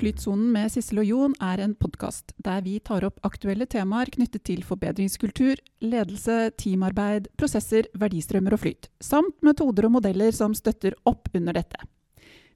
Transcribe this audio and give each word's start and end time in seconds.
Flytsonen 0.00 0.48
med 0.54 0.70
Sissel 0.72 1.02
og 1.02 1.08
Jon 1.10 1.32
er 1.44 1.60
en 1.60 1.74
podkast 1.76 2.32
der 2.40 2.62
vi 2.64 2.78
tar 2.80 3.04
opp 3.04 3.18
aktuelle 3.26 3.66
temaer 3.68 4.08
knyttet 4.14 4.46
til 4.48 4.62
forbedringskultur, 4.64 5.60
ledelse, 5.84 6.54
teamarbeid, 6.56 7.28
prosesser, 7.36 7.84
verdistrømmer 8.00 8.56
og 8.56 8.62
flyt, 8.62 8.88
samt 9.04 9.36
metoder 9.44 9.90
og 9.90 9.98
modeller 9.98 10.32
som 10.32 10.56
støtter 10.56 10.96
opp 11.04 11.28
under 11.36 11.58
dette. 11.60 11.84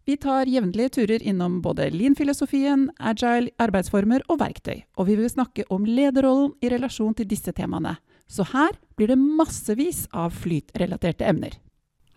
Vi 0.09 0.17
tar 0.21 0.49
jevnlige 0.49 0.95
turer 0.97 1.21
innom 1.21 1.61
både 1.65 1.91
lean-filosofien, 1.93 2.89
agile 2.97 3.53
arbeidsformer 3.61 4.25
og 4.33 4.41
verktøy, 4.41 4.81
og 4.97 5.13
vi 5.13 5.21
vil 5.21 5.29
snakke 5.29 5.69
om 5.69 5.85
lederrollen 5.85 6.55
i 6.65 6.73
relasjon 6.73 7.13
til 7.19 7.29
disse 7.29 7.53
temaene. 7.53 7.99
Så 8.25 8.49
her 8.57 8.73
blir 8.97 9.13
det 9.13 9.21
massevis 9.21 10.07
av 10.17 10.33
flytrelaterte 10.33 11.29
emner. 11.29 11.61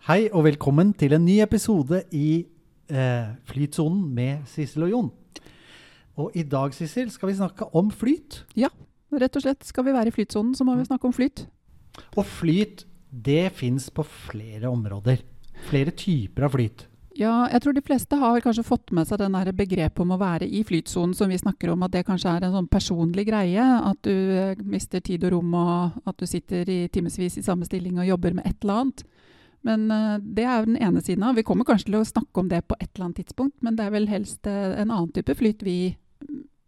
Hei 0.08 0.30
og 0.32 0.48
velkommen 0.48 0.96
til 0.96 1.12
en 1.12 1.28
ny 1.28 1.42
episode 1.44 2.06
i 2.16 2.46
eh, 2.90 3.30
Flytsonen 3.48 4.02
med 4.14 4.44
Sissel 4.50 4.88
og 4.88 4.92
Jon. 4.92 5.10
Og 6.18 6.34
i 6.34 6.42
dag 6.42 6.74
Sissel, 6.74 7.12
skal 7.14 7.30
vi 7.30 7.38
snakke 7.38 7.68
om 7.78 7.92
flyt. 7.94 8.42
Ja, 8.58 8.72
rett 9.14 9.38
og 9.38 9.44
slett. 9.44 9.64
Skal 9.66 9.86
vi 9.86 9.94
være 9.94 10.10
i 10.10 10.14
flytsonen, 10.14 10.54
så 10.58 10.66
må 10.66 10.74
vi 10.78 10.86
snakke 10.88 11.06
om 11.08 11.14
flyt. 11.14 11.46
Og 12.16 12.24
flyt, 12.26 12.84
det 13.10 13.52
fins 13.56 13.88
på 13.94 14.04
flere 14.06 14.70
områder. 14.70 15.22
Flere 15.68 15.94
typer 15.94 16.48
av 16.48 16.54
flyt. 16.54 16.88
Ja, 17.18 17.48
jeg 17.50 17.64
tror 17.64 17.74
de 17.74 17.82
fleste 17.82 18.16
har 18.20 18.42
kanskje 18.44 18.62
fått 18.66 18.92
med 18.94 19.08
seg 19.08 19.18
den 19.18 19.34
begrepet 19.58 20.02
om 20.04 20.12
å 20.14 20.20
være 20.20 20.46
i 20.46 20.60
flytsonen 20.66 21.16
som 21.18 21.30
vi 21.32 21.38
snakker 21.40 21.72
om, 21.72 21.82
at 21.82 21.90
det 21.90 22.04
kanskje 22.06 22.30
er 22.30 22.46
en 22.46 22.54
sånn 22.54 22.68
personlig 22.70 23.24
greie. 23.26 23.58
At 23.58 23.98
du 24.06 24.12
eh, 24.14 24.60
mister 24.62 25.02
tid 25.02 25.26
og 25.26 25.34
rom, 25.34 25.56
og 25.58 25.98
at 26.06 26.18
du 26.18 26.28
sitter 26.30 26.68
i 26.70 26.84
timevis 26.94 27.40
i 27.40 27.46
samme 27.46 27.66
stilling 27.66 27.98
og 27.98 28.06
jobber 28.06 28.38
med 28.38 28.46
et 28.46 28.62
eller 28.62 28.84
annet. 28.84 29.02
Men 29.66 29.88
uh, 29.90 30.18
det 30.22 30.44
er 30.46 30.60
jo 30.60 30.68
den 30.70 30.80
ene 30.88 31.02
siden 31.04 31.24
av. 31.26 31.38
Vi 31.38 31.46
kommer 31.46 31.66
kanskje 31.68 31.90
til 31.90 31.98
å 32.00 32.06
snakke 32.06 32.42
om 32.42 32.50
det 32.50 32.62
på 32.68 32.76
et 32.78 32.90
eller 32.92 33.08
annet 33.08 33.22
tidspunkt, 33.24 33.56
men 33.64 33.78
det 33.78 33.86
er 33.86 33.94
vel 33.94 34.08
helst 34.10 34.46
uh, 34.46 34.76
en 34.78 34.90
annen 34.90 35.10
type 35.14 35.34
flyt 35.38 35.64
vi 35.66 35.78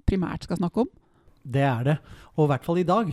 primært 0.08 0.46
skal 0.46 0.58
snakke 0.58 0.84
om. 0.84 0.90
Det 1.40 1.62
er 1.64 1.86
det, 1.86 1.96
og 2.36 2.44
i 2.44 2.50
hvert 2.52 2.66
fall 2.66 2.80
i 2.82 2.88
dag. 2.88 3.12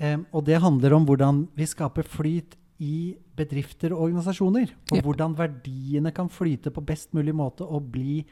Um, 0.00 0.24
og 0.32 0.46
det 0.46 0.62
handler 0.62 0.96
om 0.96 1.06
hvordan 1.08 1.44
vi 1.58 1.66
skaper 1.68 2.06
flyt 2.08 2.56
i 2.80 3.14
bedrifter 3.36 3.92
og 3.92 4.06
organisasjoner. 4.06 4.70
Og 4.90 4.96
ja. 4.96 5.02
hvordan 5.04 5.34
verdiene 5.36 6.12
kan 6.16 6.30
flyte 6.32 6.72
på 6.72 6.84
best 6.86 7.12
mulig 7.16 7.34
måte 7.36 7.66
og 7.66 7.90
bli 7.92 8.22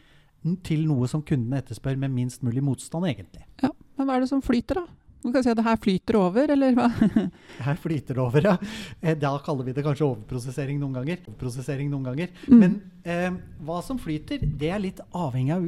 til 0.64 0.86
noe 0.88 1.08
som 1.10 1.24
kundene 1.26 1.60
etterspør 1.60 1.98
med 2.00 2.14
minst 2.14 2.44
mulig 2.46 2.62
motstand, 2.64 3.08
egentlig. 3.10 3.44
Ja, 3.62 3.72
Men 3.98 4.06
hva 4.06 4.16
er 4.16 4.24
det 4.24 4.30
som 4.30 4.42
flyter, 4.44 4.80
da? 4.80 5.07
Du 5.18 5.32
kan 5.34 5.42
si 5.42 5.50
at 5.50 5.58
det 5.58 5.66
her 5.66 5.78
flyter 5.82 6.18
over, 6.20 6.52
eller 6.54 6.76
hva? 6.76 6.86
her 7.66 7.78
flyter 7.82 8.14
det 8.14 8.22
over, 8.22 8.44
ja. 8.52 8.54
Eh, 9.02 9.16
da 9.18 9.32
kaller 9.44 9.66
vi 9.66 9.74
det 9.74 9.84
kanskje 9.86 10.06
overprosessering 10.06 10.78
noen 10.78 11.00
ganger. 11.00 11.22
Overprosessering 11.26 11.90
noen 11.90 12.06
ganger. 12.06 12.30
Mm. 12.46 12.60
Men 12.62 12.76
eh, 13.02 13.40
hva 13.66 13.80
som 13.84 13.98
flyter, 14.00 14.44
det 14.60 14.70
er 14.70 14.84
litt 14.84 15.02
avhengig 15.10 15.56
av 15.56 15.66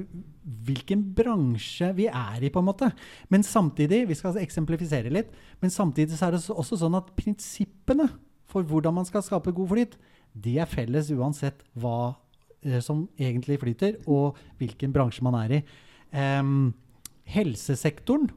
hvilken 0.67 1.03
bransje 1.17 1.91
vi 1.99 2.07
er 2.07 2.47
i, 2.47 2.53
på 2.53 2.63
en 2.63 2.69
måte. 2.71 2.91
Men 3.33 3.45
samtidig, 3.47 4.05
vi 4.09 4.19
skal 4.19 4.39
eksemplifisere 4.41 5.13
litt, 5.13 5.35
men 5.61 5.75
samtidig 5.75 6.17
så 6.17 6.29
er 6.29 6.37
det 6.37 6.45
også 6.55 6.79
sånn 6.81 6.99
at 6.99 7.11
prinsippene 7.19 8.09
for 8.51 8.67
hvordan 8.67 8.97
man 8.97 9.07
skal 9.07 9.25
skape 9.27 9.55
god 9.55 9.71
flyt, 9.75 9.97
de 10.35 10.57
er 10.63 10.71
felles 10.71 11.11
uansett 11.15 11.63
hva 11.79 12.15
eh, 12.63 12.79
som 12.85 13.05
egentlig 13.19 13.61
flyter, 13.63 13.99
og 14.07 14.39
hvilken 14.61 14.95
bransje 14.95 15.27
man 15.27 15.39
er 15.43 15.59
i. 15.59 15.65
Um, 16.11 16.71
helsesektoren. 17.31 18.31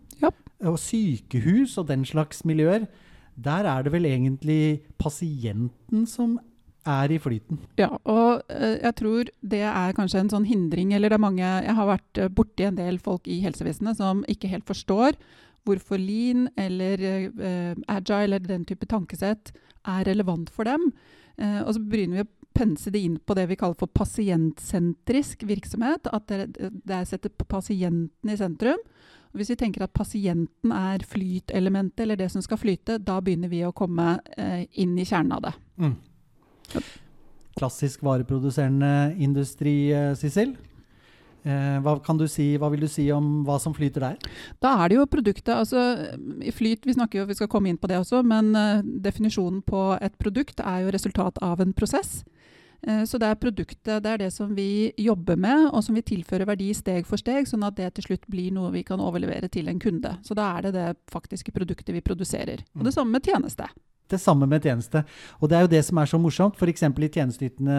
Og 0.70 0.80
sykehus 0.82 1.78
og 1.82 1.88
den 1.90 2.06
slags 2.08 2.44
miljøer, 2.48 2.88
der 3.36 3.68
er 3.70 3.84
det 3.84 3.94
vel 3.94 4.06
egentlig 4.06 4.84
pasienten 5.02 6.06
som 6.10 6.38
er 6.86 7.14
i 7.16 7.20
flyten. 7.22 7.60
Ja, 7.80 7.90
og 8.04 8.44
uh, 8.52 8.76
jeg 8.76 8.96
tror 9.00 9.32
det 9.42 9.64
er 9.70 9.96
kanskje 9.96 10.20
en 10.24 10.32
sånn 10.34 10.48
hindring 10.48 10.92
Eller 10.94 11.14
det 11.14 11.16
er 11.16 11.24
mange 11.24 11.44
Jeg 11.64 11.76
har 11.78 11.88
vært 11.88 12.20
uh, 12.20 12.28
borti 12.28 12.68
en 12.68 12.76
del 12.76 13.00
folk 13.00 13.28
i 13.32 13.40
helsevesenet 13.44 14.00
som 14.00 14.26
ikke 14.28 14.52
helt 14.52 14.68
forstår 14.68 15.16
hvorfor 15.64 15.96
lean 15.96 16.50
eller 16.60 17.00
uh, 17.40 17.74
agile 17.88 18.36
eller 18.36 18.44
den 18.44 18.66
type 18.68 18.88
tankesett 18.92 19.54
er 19.88 20.04
relevant 20.08 20.50
for 20.52 20.68
dem. 20.68 20.92
og 21.36 21.74
så 21.76 21.80
begynner 21.80 22.22
vi 22.22 22.24
å 22.24 22.32
pense 22.56 22.92
det 22.94 23.02
inn 23.04 23.18
på 23.20 23.36
det 23.36 23.50
vi 23.50 23.58
kaller 23.60 23.76
for 23.76 23.92
pasientsentrisk 23.92 25.44
virksomhet. 25.44 26.08
At 26.08 26.30
det, 26.32 26.70
det 26.88 27.02
setter 27.10 27.34
pasienten 27.44 28.32
i 28.32 28.38
sentrum. 28.40 28.80
Hvis 29.34 29.50
vi 29.54 29.58
tenker 29.58 29.86
at 29.86 29.94
pasienten 29.98 30.74
er 30.76 31.06
flytelementet, 31.10 32.04
eller 32.06 32.20
det 32.20 32.30
som 32.34 32.44
skal 32.46 32.60
flyte, 32.62 33.00
da 33.02 33.20
begynner 33.22 33.50
vi 33.50 33.64
å 33.66 33.74
komme 33.76 34.20
eh, 34.38 34.68
inn 34.82 34.94
i 34.98 35.06
kjernen 35.10 35.34
av 35.38 35.48
det. 35.48 35.54
Mm. 35.82 35.96
Klassisk 37.58 38.04
vareproduserende 38.06 39.16
industri, 39.22 39.92
eh, 39.94 40.14
Sissel. 40.20 40.54
Eh, 41.44 41.80
hva, 41.84 41.98
kan 42.00 42.16
du 42.16 42.24
si, 42.32 42.54
hva 42.56 42.70
vil 42.72 42.86
du 42.86 42.88
si 42.88 43.10
om 43.12 43.42
hva 43.44 43.58
som 43.60 43.74
flyter 43.76 44.06
der? 44.06 44.36
Da 44.64 44.78
er 44.80 44.92
det 44.92 45.00
jo 45.02 45.10
produktet. 45.12 45.52
altså 45.52 46.14
flyt, 46.56 46.86
Vi 46.86 46.96
snakker 46.96 47.20
jo, 47.20 47.26
vi 47.28 47.36
skal 47.36 47.50
komme 47.52 47.70
inn 47.70 47.78
på 47.78 47.90
det 47.92 48.00
også, 48.00 48.24
men 48.24 48.56
uh, 48.56 48.80
definisjonen 48.82 49.62
på 49.62 49.98
et 50.00 50.16
produkt 50.18 50.64
er 50.64 50.86
jo 50.86 50.94
resultat 50.96 51.42
av 51.42 51.60
en 51.60 51.74
prosess. 51.74 52.24
Eh, 52.88 53.04
så 53.08 53.20
det 53.22 53.30
er 53.30 53.40
produktet, 53.40 54.04
det 54.04 54.12
er 54.12 54.22
det 54.26 54.32
som 54.36 54.52
vi 54.56 54.92
jobber 55.00 55.40
med, 55.40 55.70
og 55.72 55.84
som 55.86 55.96
vi 55.96 56.04
tilfører 56.06 56.50
verdi 56.50 56.70
steg 56.76 57.08
for 57.08 57.22
steg, 57.22 57.48
sånn 57.48 57.64
at 57.68 57.78
det 57.80 57.94
til 57.96 58.10
slutt 58.10 58.28
blir 58.32 58.52
noe 58.56 58.74
vi 58.74 58.84
kan 58.88 59.02
overlevere 59.04 59.50
til 59.52 59.72
en 59.72 59.80
kunde. 59.80 60.18
Så 60.26 60.36
da 60.38 60.50
er 60.58 60.68
det 60.68 60.76
det 60.76 60.90
faktiske 61.12 61.56
produktet 61.56 61.96
vi 61.96 62.04
produserer. 62.04 62.66
Og 62.76 62.84
det 62.84 62.92
mm. 62.92 62.98
samme 62.98 63.16
med 63.16 63.32
tjeneste. 63.32 63.70
Det 64.12 64.20
samme 64.20 64.48
med 64.50 64.66
tjeneste. 64.68 65.06
Og 65.40 65.50
det 65.50 65.58
er 65.58 65.64
jo 65.64 65.72
det 65.72 65.84
som 65.88 65.98
er 65.98 66.10
så 66.12 66.20
morsomt. 66.20 66.60
F.eks. 66.60 66.84
i 66.84 67.08
tjenesteytende 67.08 67.78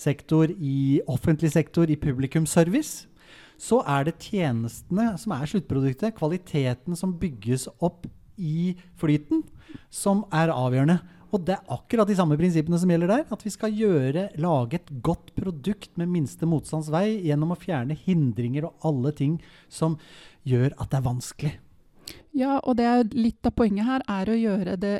sektor, 0.00 0.48
i 0.50 1.00
offentlig 1.06 1.52
sektor, 1.52 1.84
i 1.84 2.00
publikumsservice. 2.00 3.06
Så 3.60 3.82
er 3.84 4.08
det 4.08 4.16
tjenestene 4.24 5.12
som 5.20 5.36
er 5.36 5.44
sluttproduktet, 5.44 6.16
kvaliteten 6.16 6.96
som 6.96 7.12
bygges 7.20 7.68
opp 7.84 8.08
i 8.40 8.72
flyten, 8.96 9.44
som 9.92 10.24
er 10.32 10.48
avgjørende. 10.54 10.98
Og 11.30 11.44
det 11.46 11.54
er 11.54 11.70
akkurat 11.70 12.08
de 12.10 12.16
samme 12.18 12.36
prinsippene 12.38 12.78
som 12.80 12.90
gjelder 12.90 13.12
der. 13.12 13.24
At 13.30 13.44
vi 13.46 13.52
skal 13.54 13.74
gjøre, 13.74 14.28
lage 14.42 14.80
et 14.80 14.92
godt 15.04 15.30
produkt 15.36 15.92
med 16.00 16.10
minste 16.10 16.48
motstands 16.48 16.90
vei 16.90 17.20
gjennom 17.26 17.54
å 17.54 17.58
fjerne 17.58 17.94
hindringer 17.94 18.66
og 18.66 18.86
alle 18.90 19.14
ting 19.16 19.38
som 19.70 19.98
gjør 20.48 20.74
at 20.76 20.90
det 20.90 20.98
er 20.98 21.06
vanskelig. 21.06 21.52
Ja, 22.34 22.58
og 22.58 22.76
det 22.78 22.86
er 22.86 23.06
litt 23.14 23.46
av 23.46 23.54
poenget 23.58 23.86
her 23.86 24.04
er 24.10 24.30
å 24.30 24.38
gjøre 24.38 24.76
det 24.80 24.96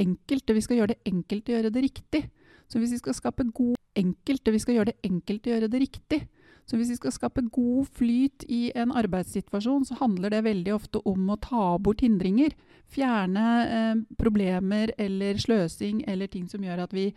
enkelt. 0.00 0.54
Vi 0.56 0.64
skal 0.64 0.80
gjøre 0.80 0.94
det 0.94 1.12
enkelt 1.12 1.48
å 1.48 1.56
gjøre 1.56 1.72
det 1.74 1.84
riktig. 1.84 2.22
Så 2.68 2.80
hvis 2.80 2.94
vi 2.96 3.02
skal 3.02 3.16
skape 3.16 3.46
god 3.52 3.76
enkelt, 3.98 4.52
vi 4.52 4.62
skal 4.62 4.78
gjøre 4.78 4.92
det 4.92 5.10
enkelt 5.10 5.46
å 5.46 5.52
gjøre 5.52 5.70
det 5.72 5.82
riktig. 5.84 6.20
Så 6.64 6.78
hvis 6.80 6.94
vi 6.94 6.96
skal 6.96 7.12
skape 7.12 7.44
god 7.52 7.88
flyt 7.92 8.46
i 8.48 8.70
en 8.78 8.94
arbeidssituasjon, 8.96 9.84
så 9.84 9.98
handler 10.00 10.32
det 10.32 10.44
veldig 10.46 10.72
ofte 10.74 11.02
om 11.04 11.28
å 11.28 11.40
ta 11.40 11.74
bort 11.82 12.00
hindringer. 12.04 12.54
Fjerne 12.94 13.48
eh, 13.64 13.96
problemer 14.20 14.94
eller 15.00 15.40
sløsing 15.40 16.04
eller 16.08 16.30
ting 16.32 16.46
som 16.48 16.64
gjør 16.64 16.86
at 16.86 16.94
vi 16.96 17.10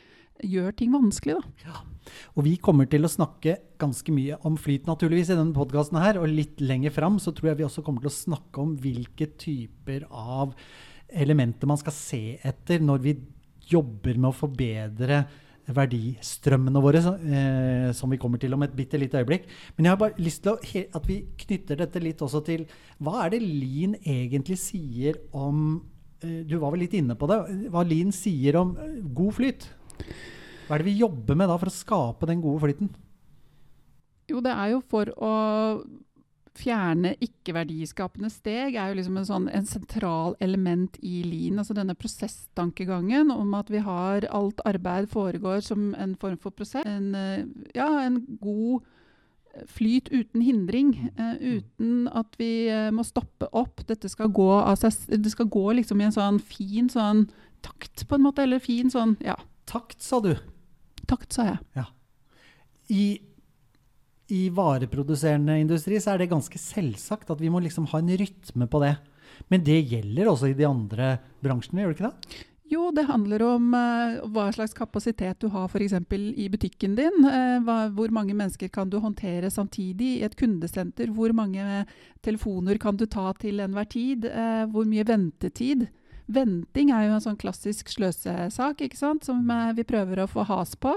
gjør 0.44 0.76
ting 0.78 0.92
vanskelig. 0.94 1.38
Da. 1.40 1.70
Ja. 1.70 2.12
Og 2.36 2.46
vi 2.48 2.58
kommer 2.62 2.88
til 2.92 3.08
å 3.08 3.12
snakke 3.12 3.58
ganske 3.80 4.14
mye 4.16 4.38
om 4.48 4.60
flyt 4.60 4.88
naturligvis 4.90 5.32
i 5.32 5.40
denne 5.40 5.56
podkasten 5.56 6.00
her. 6.02 6.20
Og 6.22 6.30
litt 6.32 6.62
lenger 6.64 6.94
fram 6.96 7.18
så 7.24 7.34
tror 7.36 7.52
jeg 7.52 7.62
vi 7.62 7.68
også 7.70 7.84
kommer 7.88 8.04
til 8.04 8.12
å 8.12 8.18
snakke 8.20 8.64
om 8.64 8.76
hvilke 8.84 9.32
typer 9.40 10.06
av 10.12 10.54
elementer 11.08 11.70
man 11.70 11.80
skal 11.80 11.96
se 11.96 12.22
etter 12.46 12.84
når 12.84 13.04
vi 13.06 13.18
jobber 13.68 14.20
med 14.20 14.32
å 14.32 14.36
forbedre 14.36 15.22
verdistrømmene 15.76 16.82
våre, 16.82 17.02
eh, 17.02 17.90
som 17.96 18.12
vi 18.12 18.20
kommer 18.22 18.40
til 18.40 18.54
om 18.56 18.64
et 18.64 18.76
bitte 18.76 19.00
lite 19.00 19.20
øyeblikk. 19.20 19.48
Men 19.76 19.86
jeg 19.86 19.92
har 19.92 20.00
bare 20.00 20.24
lyst 20.24 20.44
til 20.44 20.54
å, 20.54 20.86
at 20.96 21.08
vi 21.08 21.20
knytter 21.44 21.82
dette 21.82 22.02
litt 22.04 22.22
også 22.24 22.44
til 22.48 22.66
hva 23.04 23.26
er 23.26 23.36
det 23.36 23.42
Lean 23.44 23.98
egentlig 24.00 24.58
sier 24.62 25.20
om 25.36 25.82
eh, 26.24 26.44
Du 26.48 26.58
var 26.62 26.72
vel 26.72 26.86
litt 26.86 26.96
inne 26.98 27.18
på 27.20 27.28
det. 27.30 27.40
Hva 27.74 27.84
Lean 27.84 28.14
sier 28.16 28.60
om 28.62 28.78
eh, 28.80 29.02
god 29.04 29.36
flyt? 29.40 29.68
Hva 30.68 30.76
er 30.76 30.84
det 30.84 30.90
vi 30.90 31.02
jobber 31.02 31.36
med 31.36 31.52
da 31.52 31.60
for 31.60 31.72
å 31.72 31.78
skape 31.78 32.30
den 32.30 32.44
gode 32.44 32.64
flyten? 32.64 32.92
Jo, 34.28 34.42
det 34.44 34.52
er 34.52 34.74
jo 34.74 34.82
for 34.84 35.12
å 35.24 35.34
fjerne 36.58 37.14
ikke-verdiskapende 37.24 38.30
steg 38.34 38.76
er 38.76 38.92
jo 38.92 38.98
liksom 39.00 39.20
en, 39.20 39.28
sånn, 39.28 39.48
en 39.54 39.68
sentral 39.70 40.36
element 40.44 40.98
i 41.06 41.22
Lean. 41.26 41.62
Altså 41.62 41.76
denne 41.78 41.96
prosesstankegangen 41.98 43.32
om 43.34 43.56
at 43.58 43.72
vi 43.74 43.82
har 43.86 44.28
alt 44.34 44.62
arbeid 44.68 45.10
foregår 45.14 45.64
som 45.66 45.92
en 45.96 46.16
form 46.20 46.38
for 46.42 46.56
prosess. 46.56 46.88
En, 46.90 47.14
eh, 47.16 47.46
ja, 47.78 47.90
en 48.04 48.22
god 48.42 48.86
flyt 49.66 50.12
uten 50.14 50.44
hindring. 50.46 50.94
Uh, 51.18 51.58
uten 51.58 52.08
at 52.14 52.36
vi 52.38 52.70
må 52.94 53.06
stoppe 53.08 53.50
opp. 53.58 53.82
Dette 53.90 54.10
skal 54.12 54.30
gå 54.30 54.50
altså 54.60 54.92
seg 54.94 55.18
Det 55.24 55.34
skal 55.34 55.50
gå 55.50 55.66
liksom 55.80 56.02
i 56.02 56.06
en 56.06 56.14
sånn 56.14 56.38
fin 56.44 56.92
sånn 56.94 57.26
takt, 57.66 58.06
på 58.08 58.18
en 58.18 58.26
måte. 58.28 58.46
Eller 58.46 58.62
fin 58.64 58.94
sånn 58.94 59.18
Ja. 59.26 59.38
Takt, 59.68 60.00
sa 60.00 60.22
du. 60.24 60.36
Takt, 61.08 61.34
sa 61.34 61.44
jeg. 61.44 61.58
Ja. 61.76 61.90
I 62.88 63.20
i 64.34 64.48
vareproduserende 64.52 65.56
industri 65.62 66.02
så 66.04 66.14
er 66.14 66.24
det 66.24 66.32
ganske 66.34 66.60
selvsagt 66.60 67.32
at 67.32 67.42
vi 67.42 67.52
må 67.52 67.62
liksom 67.64 67.88
ha 67.94 68.02
en 68.02 68.12
rytme 68.20 68.68
på 68.68 68.84
det. 68.84 68.96
Men 69.52 69.64
det 69.64 69.80
gjelder 69.92 70.30
også 70.32 70.52
i 70.52 70.58
de 70.58 70.68
andre 70.68 71.18
bransjene, 71.44 71.84
gjør 71.84 71.94
det 71.94 71.98
ikke 71.98 72.10
det? 72.10 72.46
Jo, 72.68 72.90
det 72.92 73.06
handler 73.08 73.44
om 73.48 73.70
uh, 73.72 74.18
hva 74.34 74.50
slags 74.52 74.74
kapasitet 74.76 75.40
du 75.40 75.48
har 75.54 75.70
f.eks. 75.72 75.94
i 76.12 76.50
butikken 76.52 76.98
din. 76.98 77.22
Uh, 77.24 77.64
hva, 77.64 77.78
hvor 77.96 78.12
mange 78.12 78.36
mennesker 78.36 78.68
kan 78.74 78.92
du 78.92 78.98
håndtere 79.00 79.52
samtidig 79.54 80.18
i 80.18 80.26
et 80.28 80.36
kundesenter? 80.36 81.14
Hvor 81.16 81.32
mange 81.36 81.86
telefoner 82.26 82.80
kan 82.82 83.00
du 83.00 83.06
ta 83.08 83.30
til 83.40 83.64
enhver 83.64 83.88
tid? 83.88 84.28
Uh, 84.28 84.66
hvor 84.74 84.90
mye 84.90 85.08
ventetid? 85.08 85.88
Venting 86.28 86.92
er 86.92 87.06
jo 87.08 87.16
en 87.16 87.24
sånn 87.24 87.40
klassisk 87.40 87.88
sløsesak 87.88 88.84
ikke 88.84 89.00
sant? 89.00 89.24
som 89.24 89.48
vi 89.78 89.88
prøver 89.88 90.20
å 90.20 90.28
få 90.28 90.44
has 90.50 90.76
på. 90.76 90.92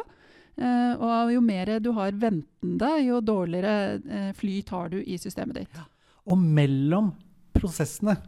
Og 0.59 1.31
jo 1.33 1.41
mer 1.45 1.71
du 1.81 1.93
har 1.97 2.13
ventende, 2.13 2.91
jo 3.05 3.21
dårligere 3.25 4.33
flyt 4.37 4.73
har 4.75 4.91
du 4.93 4.99
i 5.01 5.17
systemet 5.21 5.63
ditt. 5.63 5.79
Ja. 5.79 5.87
Og 6.31 6.39
mellom 6.41 7.15
prosessene 7.57 8.19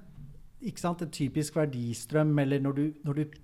ikke 0.62 0.82
sant, 0.82 1.02
en 1.02 1.12
typisk 1.12 1.56
verdistrøm, 1.58 2.32
eller 2.38 2.62
når 2.62 2.78
du, 2.78 2.84
når 3.06 3.18
du, 3.22 3.40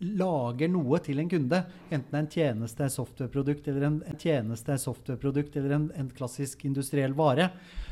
lager 0.00 0.70
noe 0.72 0.96
til 1.04 1.18
en 1.20 1.28
kunde, 1.28 1.58
enten 1.92 2.14
en 2.16 2.28
tjeneste, 2.32 2.86
softwareprodukt 2.88 3.66
eller 3.68 3.82
en, 3.84 3.98
en 4.08 4.16
tjeneste, 4.16 4.78
softwareprodukt 4.80 5.58
eller 5.60 5.74
en, 5.76 5.84
en, 5.92 6.08
klassisk 6.16 6.64
industriell 6.64 7.12
vare, 7.18 7.50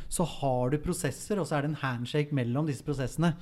så 0.08 0.24
har 0.38 0.72
du 0.72 0.78
prosesser, 0.80 1.36
og 1.36 1.44
så 1.44 1.58
er 1.58 1.66
det 1.66 1.74
en 1.74 1.82
handshake 1.82 2.32
mellom 2.32 2.64
disse 2.70 2.86
prosessene. 2.86 3.34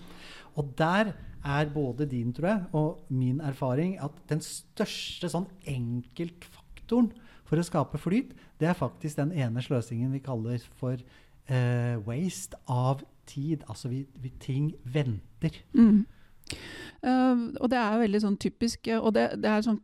Og 0.58 0.74
der 0.80 1.12
er 1.46 1.70
både 1.70 2.08
din 2.10 2.34
tror 2.34 2.48
jeg, 2.50 2.66
og 2.74 3.14
min 3.14 3.38
erfaring 3.38 3.94
at 4.02 4.18
den 4.32 4.42
største 4.42 5.30
sånn 5.30 5.46
enkeltfaktoren 6.86 7.12
for 7.46 7.58
å 7.58 7.64
skape 7.64 7.98
flyt, 7.98 8.34
det 8.58 8.68
er 8.68 8.74
faktisk 8.74 9.16
den 9.16 9.32
ene 9.32 9.62
sløsingen 9.62 10.12
vi 10.12 10.20
kaller 10.20 10.58
for 10.78 10.96
uh, 11.50 11.96
waste 12.06 12.56
av 12.66 13.02
tid. 13.26 13.62
Altså 13.68 13.88
vi, 13.88 14.06
vi 14.20 14.32
ting 14.40 14.74
venter. 14.84 15.62
Mm. 15.74 16.06
Uh, 17.02 17.54
og 17.60 17.70
det 17.70 17.78
er 17.78 17.98
veldig 17.98 18.20
sånn 18.22 18.36
typisk 18.38 18.86
Og 19.00 19.10
det, 19.12 19.24
det, 19.42 19.50
er 19.50 19.64
sånn 19.66 19.80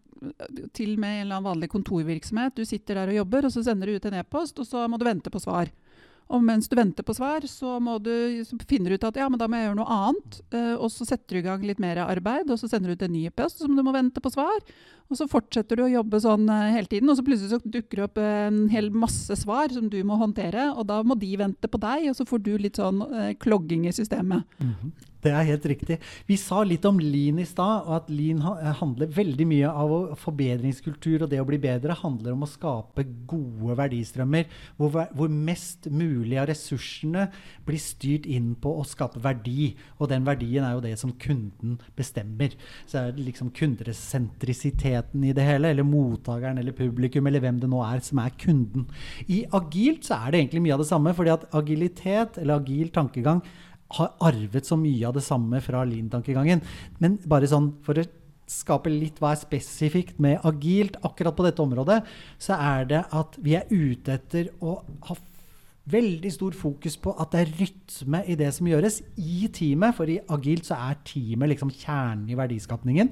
til 0.72 0.92
og 0.94 1.00
med 1.02 1.16
en 1.16 1.24
eller 1.24 1.36
annen 1.36 1.48
vanlig 1.50 1.70
kontorvirksomhet. 1.70 2.56
Du 2.56 2.64
sitter 2.64 2.94
der 2.94 3.10
og 3.10 3.16
jobber, 3.16 3.46
og 3.46 3.52
så 3.52 3.62
sender 3.62 3.90
du 3.90 3.96
ut 3.96 4.06
en 4.06 4.20
e-post, 4.20 4.58
og 4.62 4.66
så 4.66 4.86
må 4.88 4.98
du 4.98 5.06
vente 5.06 5.30
på 5.30 5.42
svar. 5.42 5.70
Og 6.32 6.40
mens 6.44 6.68
du 6.70 6.76
venter 6.78 7.04
på 7.04 7.14
svar, 7.16 7.44
så, 7.48 7.76
du, 8.00 8.12
så 8.48 8.56
finner 8.68 8.92
du 8.92 8.96
ut 8.96 9.04
at 9.04 9.18
ja, 9.20 9.28
men 9.28 9.40
da 9.40 9.48
må 9.50 9.58
jeg 9.58 9.68
gjøre 9.68 9.78
noe 9.82 9.98
annet. 9.98 10.38
Uh, 10.54 10.74
og 10.78 10.88
så 10.94 11.06
setter 11.08 11.36
du 11.36 11.42
i 11.42 11.44
gang 11.44 11.66
litt 11.68 11.82
mer 11.82 12.00
arbeid, 12.06 12.48
og 12.48 12.60
så 12.60 12.70
sender 12.70 12.92
du 12.92 12.96
ut 12.96 13.04
en 13.04 13.12
ny 13.12 13.26
e-post 13.28 13.60
som 13.60 13.76
du 13.76 13.84
må 13.84 13.92
vente 13.94 14.22
på 14.22 14.32
svar. 14.32 14.64
Og 15.12 15.18
så 15.18 15.28
fortsetter 15.28 15.76
du 15.76 15.84
å 15.84 15.92
jobbe 15.92 16.22
sånn 16.24 16.48
uh, 16.48 16.72
hele 16.72 16.88
tiden, 16.88 17.12
og 17.12 17.18
så 17.18 17.26
plutselig 17.26 17.52
så 17.52 17.60
dukker 17.60 18.00
det 18.00 18.06
opp 18.08 18.22
en 18.22 18.64
hel 18.72 18.88
masse 18.96 19.36
svar 19.42 19.74
som 19.76 19.92
du 19.92 19.98
må 20.08 20.16
håndtere. 20.20 20.70
Og 20.72 20.88
da 20.88 21.02
må 21.04 21.18
de 21.20 21.34
vente 21.40 21.68
på 21.68 21.80
deg, 21.82 22.08
og 22.10 22.16
så 22.16 22.28
får 22.28 22.44
du 22.48 22.52
litt 22.56 22.80
sånn 22.80 23.04
uh, 23.04 23.32
klogging 23.42 23.84
i 23.90 23.96
systemet. 23.96 24.48
Mm 24.62 24.72
-hmm. 24.72 25.11
Det 25.22 25.30
er 25.30 25.46
helt 25.46 25.66
riktig. 25.70 25.98
Vi 26.26 26.36
sa 26.40 26.64
litt 26.66 26.84
om 26.88 26.98
lean 26.98 27.38
i 27.38 27.46
stad, 27.46 27.86
og 27.86 27.94
at 28.00 28.08
lean 28.10 28.40
handler 28.42 29.10
veldig 29.14 29.46
mye 29.46 29.70
av 29.70 29.92
forbedringskultur 30.18 31.22
og 31.22 31.30
det 31.30 31.38
å 31.38 31.46
bli 31.46 31.60
bedre 31.62 31.94
handler 32.00 32.34
om 32.34 32.42
å 32.42 32.50
skape 32.50 33.04
gode 33.30 33.76
verdistrømmer, 33.78 34.50
hvor, 34.80 34.98
hvor 35.14 35.30
mest 35.30 35.86
mulig 35.94 36.40
av 36.42 36.48
ressursene 36.50 37.28
blir 37.66 37.82
styrt 37.82 38.26
inn 38.26 38.52
på 38.58 38.74
å 38.80 38.86
skape 38.88 39.22
verdi. 39.22 39.72
Og 40.02 40.10
den 40.10 40.26
verdien 40.26 40.66
er 40.66 40.74
jo 40.74 40.84
det 40.84 40.96
som 40.98 41.14
kunden 41.22 41.78
bestemmer. 41.98 42.58
Så 42.90 42.98
er 42.98 43.14
det 43.14 43.26
liksom 43.30 43.54
kundesentrisiteten 43.54 45.22
i 45.28 45.34
det 45.36 45.46
hele, 45.46 45.70
eller 45.70 45.86
mottakeren 45.86 46.58
eller 46.58 46.74
publikum 46.74 47.30
eller 47.30 47.46
hvem 47.46 47.62
det 47.62 47.70
nå 47.70 47.82
er 47.86 48.02
som 48.02 48.18
er 48.24 48.34
kunden. 48.42 48.90
I 49.30 49.44
agilt 49.54 50.08
så 50.08 50.18
er 50.18 50.32
det 50.32 50.42
egentlig 50.42 50.66
mye 50.66 50.80
av 50.80 50.82
det 50.82 50.90
samme, 50.90 51.14
fordi 51.14 51.36
at 51.36 51.46
agilitet 51.54 52.42
eller 52.42 52.58
agil 52.58 52.90
tankegang 52.90 53.46
har 53.98 54.14
arvet 54.24 54.68
så 54.68 54.78
mye 54.80 55.06
av 55.08 55.16
det 55.16 55.24
samme 55.26 55.60
fra 55.64 55.84
lean-tankegangen. 55.88 56.62
Men 57.02 57.18
bare 57.28 57.50
sånn 57.50 57.72
for 57.84 58.00
å 58.00 58.06
skape 58.52 58.90
litt 58.92 59.20
hva 59.22 59.32
er 59.32 59.40
spesifikt 59.40 60.18
med 60.22 60.42
agilt 60.48 60.98
akkurat 61.06 61.36
på 61.36 61.46
dette 61.46 61.62
området, 61.64 62.00
så 62.42 62.58
er 62.58 62.88
det 62.90 63.02
at 63.14 63.36
vi 63.42 63.56
er 63.58 63.70
ute 63.70 64.18
etter 64.18 64.50
å 64.60 64.80
ha 65.08 65.18
veldig 65.92 66.30
stor 66.30 66.54
fokus 66.54 66.94
på 67.02 67.14
at 67.18 67.32
det 67.34 67.42
er 67.42 67.54
rytme 67.58 68.22
i 68.30 68.36
det 68.38 68.52
som 68.54 68.68
gjøres 68.70 69.00
i 69.18 69.48
teamet. 69.54 69.96
For 69.98 70.10
i 70.10 70.20
agilt 70.34 70.68
så 70.68 70.78
er 70.78 71.00
teamet 71.06 71.54
liksom 71.54 71.72
kjernen 71.74 72.28
i 72.30 72.38
verdiskapningen. 72.38 73.10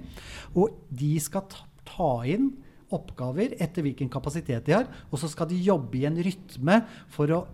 Og 0.54 0.76
de 0.88 1.14
skal 1.22 1.48
ta 1.88 2.12
inn 2.30 2.52
oppgaver 2.94 3.54
etter 3.62 3.86
hvilken 3.86 4.10
kapasitet 4.10 4.66
de 4.66 4.74
har, 4.74 4.88
og 5.10 5.20
så 5.22 5.30
skal 5.30 5.48
de 5.50 5.58
jobbe 5.62 6.00
i 6.00 6.06
en 6.08 6.18
rytme 6.18 6.80
for 7.14 7.30
å 7.34 7.44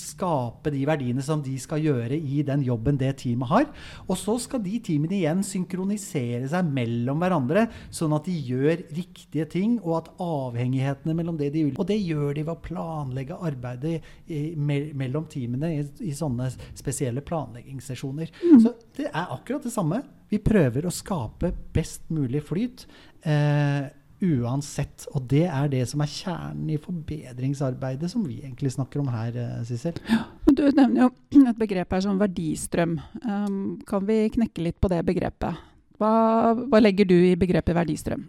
skape 0.00 0.72
de 0.72 0.82
verdiene 0.88 1.22
som 1.24 1.42
de 1.44 1.52
skal 1.60 1.82
gjøre 1.84 2.16
i 2.16 2.40
den 2.46 2.62
jobben 2.64 2.98
det 3.00 3.12
teamet 3.20 3.50
har. 3.50 3.66
Og 4.06 4.16
så 4.18 4.36
skal 4.40 4.62
de 4.64 4.78
teamene 4.84 5.18
igjen 5.18 5.42
synkronisere 5.46 6.48
seg 6.50 6.70
mellom 6.72 7.20
hverandre, 7.20 7.66
sånn 7.92 8.14
at 8.16 8.28
de 8.28 8.36
gjør 8.50 8.84
riktige 8.96 9.46
ting, 9.52 9.76
og 9.84 9.98
at 10.00 10.10
avhengighetene 10.24 11.16
mellom 11.16 11.38
det 11.40 11.52
de 11.54 11.66
vil 11.68 11.80
Og 11.80 11.88
det 11.88 11.98
gjør 12.00 12.34
de 12.38 12.46
ved 12.46 12.54
å 12.54 12.64
planlegge 12.64 13.38
arbeidet 13.50 13.98
i, 14.26 14.40
me 14.56 14.80
mellom 14.96 15.28
teamene 15.30 15.74
i, 15.76 15.84
i, 16.06 16.14
sånne 16.16 16.48
spesielle 16.78 17.22
planleggingssesjoner. 17.26 18.32
Mm. 18.40 18.58
Så 18.64 18.74
det 18.96 19.10
er 19.10 19.36
akkurat 19.36 19.66
det 19.66 19.74
samme. 19.74 20.02
Vi 20.30 20.38
prøver 20.42 20.86
å 20.86 20.94
skape 20.94 21.52
best 21.74 22.08
mulig 22.14 22.42
flyt. 22.46 22.86
Eh, 23.26 23.88
uansett. 24.20 25.06
Og 25.14 25.24
det 25.30 25.46
er 25.48 25.70
det 25.72 25.82
som 25.90 26.02
er 26.04 26.12
kjernen 26.12 26.70
i 26.72 26.78
forbedringsarbeidet 26.80 28.10
som 28.12 28.24
vi 28.26 28.40
egentlig 28.42 28.72
snakker 28.74 29.02
om 29.02 29.08
her, 29.12 29.36
eh, 29.36 29.62
Sissel. 29.68 29.96
Ja, 30.10 30.24
du 30.46 30.66
nevner 30.68 31.06
jo 31.06 31.44
et 31.48 31.60
begrep 31.60 31.92
her 31.92 32.04
som 32.04 32.20
verdistrøm. 32.20 32.98
Um, 33.24 33.80
kan 33.86 34.04
vi 34.06 34.28
knekke 34.36 34.64
litt 34.64 34.80
på 34.80 34.90
det 34.92 35.00
begrepet? 35.08 35.56
Hva, 36.00 36.12
hva 36.56 36.80
legger 36.80 37.08
du 37.08 37.16
i 37.16 37.36
begrepet 37.36 37.76
verdistrøm? 37.76 38.28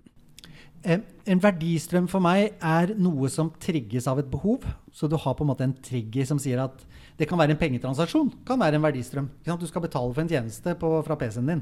En, 0.82 1.04
en 1.30 1.42
verdistrøm 1.42 2.08
for 2.10 2.24
meg 2.24 2.56
er 2.58 2.96
noe 2.98 3.30
som 3.30 3.52
trigges 3.62 4.08
av 4.10 4.22
et 4.22 4.30
behov. 4.32 4.66
Så 4.94 5.10
du 5.10 5.18
har 5.20 5.36
på 5.38 5.46
en 5.46 5.52
måte 5.52 5.66
en 5.68 5.76
trigger 5.86 6.26
som 6.28 6.40
sier 6.42 6.62
at 6.64 6.86
det 7.20 7.28
kan 7.30 7.38
være 7.38 7.54
en 7.54 7.60
pengetransaksjon. 7.60 8.32
kan 8.48 8.60
være 8.60 8.80
en 8.80 8.86
verdistrøm. 8.88 9.28
Du 9.46 9.68
skal 9.70 9.84
betale 9.84 10.14
for 10.14 10.24
en 10.24 10.32
tjeneste 10.32 10.74
på, 10.80 10.94
fra 11.06 11.18
PC-en 11.20 11.52
din. 11.52 11.62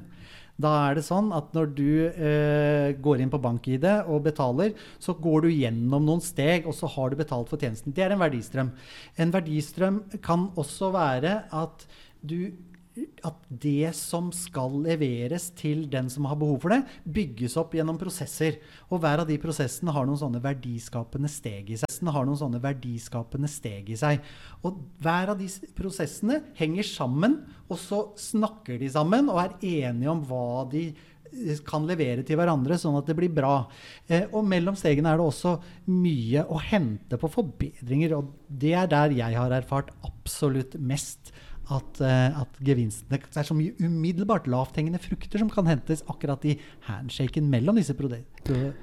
Da 0.59 0.71
er 0.89 0.97
det 0.97 1.05
sånn 1.07 1.31
at 1.35 1.51
når 1.55 1.69
du 1.75 1.91
eh, 2.07 2.95
går 2.99 3.23
inn 3.23 3.31
på 3.31 3.39
bank-ID 3.43 3.85
og 4.11 4.25
betaler, 4.25 4.73
så 4.99 5.15
går 5.15 5.45
du 5.45 5.49
gjennom 5.53 6.07
noen 6.07 6.23
steg, 6.23 6.67
og 6.67 6.75
så 6.75 6.87
har 6.95 7.11
du 7.11 7.19
betalt 7.19 7.51
for 7.51 7.59
tjenesten. 7.59 7.95
Det 7.95 8.03
er 8.03 8.15
en 8.15 8.23
verdistrøm. 8.23 8.73
En 9.19 9.35
verdistrøm 9.35 10.01
kan 10.23 10.49
også 10.59 10.91
være 10.95 11.41
at 11.55 11.87
du 12.19 12.51
at 12.97 13.43
det 13.47 13.91
som 13.97 14.29
skal 14.35 14.73
leveres 14.83 15.49
til 15.57 15.85
den 15.91 16.09
som 16.11 16.25
har 16.29 16.37
behov 16.39 16.59
for 16.63 16.73
det, 16.73 16.79
bygges 17.05 17.57
opp 17.59 17.75
gjennom 17.77 17.99
prosesser. 18.01 18.59
Og 18.89 19.01
hver 19.03 19.23
av 19.23 19.29
de 19.29 19.37
prosessene 19.41 19.93
har 19.95 20.07
noen 20.07 20.19
sånne 20.19 20.41
verdiskapende 20.43 21.29
steg 21.31 21.71
i 21.73 21.79
seg. 21.79 21.99
Har 22.09 22.25
noen 22.27 22.39
sånne 22.39 22.61
verdiskapende 22.63 23.49
steg 23.51 23.91
i 23.93 23.99
seg. 23.99 24.23
Og 24.65 24.81
hver 25.03 25.33
av 25.33 25.39
de 25.39 25.49
prosessene 25.77 26.41
henger 26.57 26.87
sammen, 26.87 27.39
og 27.69 27.79
så 27.79 28.03
snakker 28.19 28.79
de 28.81 28.89
sammen 28.91 29.29
og 29.31 29.41
er 29.43 29.55
enige 29.85 30.11
om 30.11 30.23
hva 30.25 30.65
de 30.71 30.87
eh, 30.89 31.59
kan 31.67 31.85
levere 31.87 32.25
til 32.25 32.39
hverandre, 32.39 32.79
sånn 32.81 32.97
at 32.99 33.09
det 33.09 33.17
blir 33.19 33.33
bra. 33.33 33.67
Eh, 34.09 34.25
og 34.33 34.47
mellom 34.49 34.77
stegene 34.79 35.13
er 35.13 35.21
det 35.21 35.27
også 35.29 35.59
mye 35.93 36.47
å 36.49 36.57
hente 36.71 37.19
på 37.21 37.31
forbedringer. 37.35 38.17
Og 38.17 38.33
det 38.49 38.73
er 38.81 38.89
der 38.91 39.13
jeg 39.19 39.37
har 39.37 39.53
erfart 39.59 39.93
absolutt 40.07 40.79
mest 40.81 41.31
at, 41.69 42.01
uh, 42.01 42.41
at, 42.41 42.59
gevinstene 42.65 43.19
Det 43.21 43.37
er 43.37 43.47
så 43.47 43.55
mye 43.57 43.75
umiddelbart 43.83 44.47
lavthengende 44.49 45.01
frukter 45.01 45.41
som 45.41 45.51
kan 45.53 45.69
hentes 45.69 46.03
akkurat 46.09 46.45
i 46.49 46.57
handshaken 46.87 47.49
mellom 47.51 47.77
disse 47.79 47.95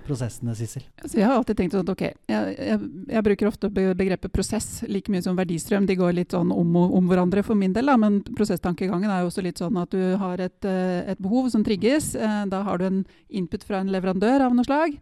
prosessene, 0.06 0.54
Sissel. 0.58 0.84
Altså 1.02 1.20
jeg 1.20 1.26
har 1.26 1.36
alltid 1.36 1.58
tenkt 1.58 1.76
sånn 1.76 1.84
at 1.86 1.92
ok, 1.92 2.04
jeg, 2.30 2.54
jeg, 2.56 2.80
jeg, 3.10 3.24
bruker 3.28 3.50
ofte 3.50 3.70
begrepet 3.72 4.34
prosess 4.34 4.82
like 4.88 5.12
mye 5.12 5.24
som 5.24 5.38
verdistrøm. 5.38 5.88
De 5.88 5.98
går 5.98 6.16
litt 6.18 6.36
sånn 6.36 6.52
om, 6.54 6.76
om 6.76 7.10
hverandre 7.10 7.44
for 7.46 7.58
min 7.58 7.74
del, 7.76 7.90
da, 7.90 7.96
men 8.00 8.20
prosesstankegangen 8.36 9.10
er 9.10 9.24
jo 9.24 9.30
også 9.30 9.44
litt 9.46 9.62
sånn 9.62 9.78
at 9.80 9.94
du 9.94 10.16
har 10.20 10.42
et, 10.42 10.58
eh, 10.68 11.12
et 11.12 11.22
behov 11.22 11.50
som 11.54 11.64
trigges. 11.66 12.14
Eh, 12.14 12.42
da 12.52 12.62
har 12.66 12.82
du 12.82 12.88
en 12.88 13.00
input 13.28 13.64
fra 13.66 13.82
en 13.82 13.92
leverandør 13.92 14.48
av 14.48 14.56
noe 14.56 14.66
slag. 14.66 14.98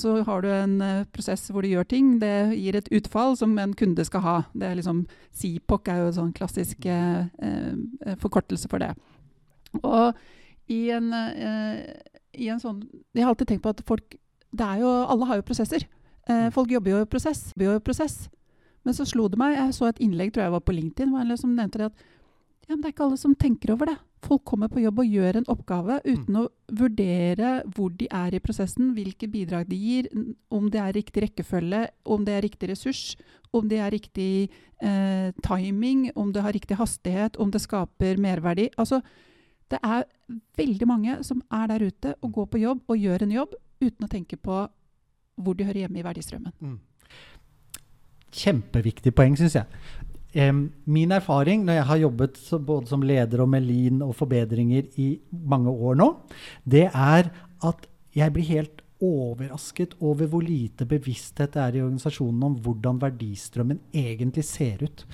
Så 0.00 0.14
har 0.24 0.40
du 0.40 0.46
en 0.48 0.78
prosess 1.12 1.42
hvor 1.52 1.60
du 1.60 1.68
gjør 1.68 1.84
ting. 1.84 2.14
Det 2.22 2.56
gir 2.56 2.78
et 2.78 2.86
utfall 2.96 3.34
som 3.36 3.52
en 3.60 3.74
kunde 3.76 4.06
skal 4.08 4.22
ha. 4.24 4.36
Det 4.56 4.70
er 4.70 4.78
liksom, 4.78 5.02
CPOC 5.36 5.90
er 5.92 5.98
jo 6.00 6.06
en 6.08 6.16
sånn 6.16 6.30
klassisk 6.32 6.88
Eh, 7.42 7.72
eh, 8.06 8.16
forkortelse 8.20 8.68
for 8.68 8.82
det. 8.82 8.94
Og 9.82 10.14
i 10.68 10.90
en, 10.90 11.12
eh, 11.12 11.94
i 12.40 12.50
en, 12.52 12.60
sånn 12.62 12.82
Jeg 13.14 13.24
har 13.24 13.32
alltid 13.34 13.52
tenkt 13.52 13.64
på 13.66 13.72
at 13.74 13.82
folk 13.86 14.16
det 14.50 14.66
er 14.66 14.80
jo, 14.82 14.90
Alle 15.12 15.26
har 15.28 15.38
jo 15.38 15.46
prosesser. 15.46 15.84
Eh, 16.26 16.48
folk 16.54 16.72
jobber 16.72 16.90
jo 16.90 17.02
i 17.04 17.10
prosess. 17.10 17.50
Jobber 17.52 17.68
jo 17.68 17.74
i 17.78 17.84
prosess. 17.86 18.16
Men 18.82 18.96
så 18.96 19.06
slo 19.06 19.28
det 19.30 19.38
meg 19.38 19.58
Jeg 19.58 19.76
så 19.76 19.90
et 19.90 20.00
innlegg 20.02 20.32
tror 20.32 20.46
jeg 20.46 20.56
var 20.56 20.64
på 20.64 20.74
LinkedIn 20.74 21.12
hvor 21.12 21.36
som 21.38 21.52
nevnte 21.54 21.82
det 21.82 21.90
at 21.92 22.08
ja, 22.70 22.76
men 22.76 22.84
det 22.84 22.90
er 22.90 22.94
ikke 22.94 23.06
alle 23.08 23.18
som 23.18 23.32
tenker 23.34 23.72
over 23.74 23.88
det. 23.90 23.96
Folk 24.22 24.44
kommer 24.46 24.68
på 24.70 24.78
jobb 24.78 25.00
og 25.02 25.08
gjør 25.10 25.40
en 25.40 25.48
oppgave 25.50 25.96
uten 26.04 26.36
mm. 26.36 26.38
å 26.38 26.76
vurdere 26.78 27.48
hvor 27.74 27.90
de 27.98 28.06
er 28.14 28.36
i 28.36 28.40
prosessen, 28.44 28.92
hvilke 28.94 29.26
bidrag 29.32 29.66
de 29.66 29.78
gir, 29.80 30.06
om 30.54 30.68
det 30.70 30.78
er 30.78 30.94
riktig 30.94 31.24
rekkefølge, 31.24 31.80
om 32.06 32.22
det 32.28 32.36
er 32.36 32.46
riktig 32.46 32.70
ressurs, 32.70 33.00
om 33.50 33.66
det 33.66 33.80
er 33.82 33.90
riktig 33.90 34.30
eh, 34.86 35.34
timing, 35.42 36.12
om 36.14 36.30
det 36.30 36.44
har 36.46 36.54
riktig 36.54 36.78
hastighet, 36.78 37.40
om 37.42 37.50
det 37.50 37.64
skaper 37.64 38.22
merverdi. 38.22 38.68
Altså, 38.78 39.02
Det 39.70 39.78
er 39.82 40.04
veldig 40.58 40.88
mange 40.88 41.18
som 41.26 41.42
er 41.52 41.72
der 41.72 41.86
ute 41.88 42.14
og 42.20 42.32
går 42.36 42.46
på 42.52 42.62
jobb 42.62 42.92
og 42.92 43.00
gjør 43.00 43.26
en 43.26 43.34
jobb 43.34 43.56
uten 43.80 44.06
å 44.06 44.10
tenke 44.10 44.38
på 44.40 44.62
hvor 45.40 45.56
de 45.56 45.64
hører 45.64 45.84
hjemme 45.84 46.00
i 46.00 46.04
verdistrømmen. 46.04 46.52
Mm. 46.60 46.78
Kjempeviktig 48.30 49.12
poeng, 49.16 49.36
syns 49.38 49.56
jeg. 49.56 49.66
Um, 50.30 50.68
min 50.86 51.10
erfaring 51.10 51.64
når 51.66 51.80
jeg 51.80 51.86
har 51.88 52.02
jobbet 52.04 52.36
så, 52.38 52.60
både 52.62 52.86
som 52.86 53.02
leder 53.02 53.40
og 53.42 53.48
med 53.50 53.64
lean 53.66 54.02
og 54.06 54.14
forbedringer 54.14 54.92
i 55.02 55.08
mange 55.32 55.72
år 55.72 55.98
nå, 55.98 56.12
det 56.62 56.86
er 56.86 57.32
at 57.66 57.88
jeg 58.14 58.34
blir 58.34 58.46
helt 58.46 58.79
overrasket 59.04 59.96
over 60.04 60.28
hvor 60.30 60.44
lite 60.44 60.86
bevissthet 60.88 61.54
det 61.54 61.62
er 61.62 61.78
i 61.78 61.82
organisasjonen 61.84 62.42
om 62.50 62.56
hvordan 62.64 63.00
verdistrømmen 63.02 63.80
egentlig 63.96 64.44
ser 64.48 64.84
ut. 64.84 65.04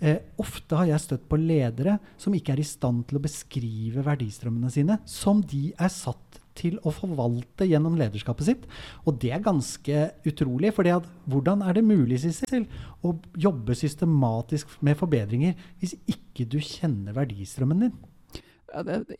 Eh, 0.00 0.18
ofte 0.40 0.78
har 0.80 0.88
jeg 0.90 1.04
støtt 1.04 1.26
på 1.28 1.40
ledere 1.40 1.98
som 2.20 2.34
ikke 2.36 2.54
er 2.54 2.62
i 2.62 2.68
stand 2.68 3.04
til 3.08 3.20
å 3.20 3.24
beskrive 3.24 4.04
verdistrømmene 4.06 4.72
sine, 4.72 4.98
som 5.08 5.42
de 5.44 5.68
er 5.76 5.92
satt 5.92 6.40
til 6.58 6.78
å 6.86 6.92
forvalte 6.94 7.66
gjennom 7.66 7.96
lederskapet 7.98 8.46
sitt. 8.46 8.66
Og 9.04 9.18
det 9.22 9.32
er 9.34 9.42
ganske 9.44 10.06
utrolig. 10.28 10.70
For 10.76 10.86
hvordan 11.30 11.64
er 11.66 11.76
det 11.76 11.86
mulig 11.86 12.20
Sissel, 12.22 12.68
å 13.02 13.16
jobbe 13.36 13.76
systematisk 13.78 14.78
med 14.84 14.98
forbedringer 15.00 15.58
hvis 15.82 15.96
ikke 16.06 16.46
du 16.46 16.60
kjenner 16.62 17.16
verdistrømmen 17.16 17.86
din? 17.86 17.96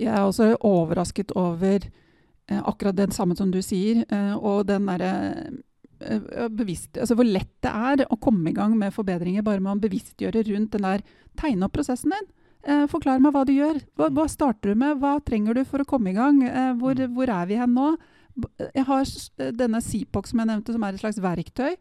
Jeg 0.00 0.10
er 0.10 0.22
også 0.24 0.54
overrasket 0.66 1.34
over 1.38 1.84
akkurat 2.52 2.96
det 2.96 3.12
samme 3.16 3.36
som 3.36 3.52
du 3.52 3.60
sier. 3.64 4.04
Eh, 4.08 4.34
og 4.36 4.66
den 4.68 4.88
derre 4.88 5.12
eh, 6.00 6.48
bevisst, 6.52 6.98
altså 6.98 7.16
hvor 7.18 7.28
lett 7.28 7.52
det 7.64 7.72
er 7.72 8.06
å 8.08 8.20
komme 8.20 8.50
i 8.50 8.56
gang 8.56 8.76
med 8.78 8.94
forbedringer 8.94 9.46
bare 9.46 9.62
med 9.64 9.76
å 9.76 9.84
bevisstgjøre 9.84 10.44
rundt 10.50 10.74
den 10.76 10.88
der 10.88 11.04
tegne 11.40 11.68
opp 11.68 11.76
prosessen 11.78 12.14
din. 12.14 12.32
Eh, 12.64 12.84
forklar 12.88 13.20
meg 13.20 13.34
hva 13.34 13.44
du 13.44 13.54
gjør. 13.54 13.80
Hva, 13.98 14.10
hva, 14.14 14.26
starter 14.30 14.72
du 14.72 14.80
med? 14.80 15.00
Hva 15.02 15.18
trenger 15.24 15.56
du 15.56 15.64
for 15.68 15.84
å 15.84 15.88
komme 15.88 16.12
i 16.12 16.16
gang? 16.16 16.42
Eh, 16.48 16.72
hvor, 16.80 16.96
mm. 16.96 17.16
hvor, 17.16 17.32
er 17.32 17.48
vi 17.50 17.60
hen 17.60 17.74
nå? 17.76 17.94
Jeg 18.74 18.82
har 18.88 19.10
denne 19.54 19.78
CPOC 19.84 20.30
som 20.30 20.40
jeg 20.42 20.50
nevnte, 20.50 20.74
som 20.74 20.84
er 20.86 20.96
et 20.96 21.02
slags 21.04 21.20
verktøy. 21.22 21.76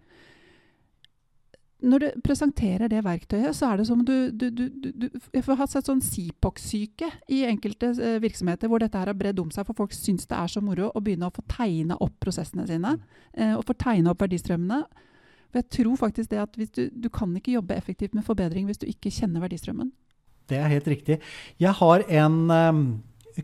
Når 1.84 2.00
du 2.00 2.06
presenterer 2.24 2.88
det 2.88 3.02
verktøyet, 3.04 3.52
så 3.58 3.74
er 3.74 3.82
det 3.82 3.88
som 3.90 4.04
du, 4.08 4.32
du, 4.32 4.46
du, 4.56 4.68
du 4.72 5.08
Jeg 5.34 5.44
har 5.44 5.68
sett 5.68 5.90
sånn 5.90 6.00
CPOC-syke 6.04 7.10
i 7.36 7.42
enkelte 7.50 7.90
eh, 8.00 8.20
virksomheter 8.24 8.72
hvor 8.72 8.80
dette 8.80 9.00
her 9.00 9.12
har 9.12 9.18
bredd 9.20 9.42
om 9.44 9.50
seg, 9.52 9.68
for 9.68 9.76
folk 9.82 9.96
syns 9.96 10.30
det 10.30 10.38
er 10.38 10.52
så 10.52 10.64
moro 10.64 10.94
å 10.96 11.02
begynne 11.04 11.28
å 11.28 11.36
få 11.36 11.44
tegne 11.52 11.98
opp 12.00 12.16
prosessene 12.24 12.64
sine. 12.70 12.96
Eh, 13.36 13.52
og 13.58 13.66
få 13.68 13.76
tegne 13.76 14.14
opp 14.14 14.24
verdistrømmene. 14.24 14.80
For 15.52 15.60
jeg 15.60 15.70
tror 15.76 16.00
faktisk 16.00 16.32
det 16.32 16.40
at 16.42 16.56
du, 16.58 17.10
kan 17.14 17.36
ikke 17.38 17.58
jobbe 17.58 17.76
effektivt 17.76 18.16
med 18.16 18.26
forbedring 18.26 18.66
hvis 18.70 18.80
du 18.82 18.88
ikke 18.88 19.12
kjenner 19.14 19.44
verdistrømmen. 19.44 19.92
Det 20.50 20.58
er 20.58 20.72
helt 20.72 20.88
riktig. 20.88 21.20
Jeg 21.62 21.76
har 21.78 22.04
en 22.08 22.40
um, 22.50 22.82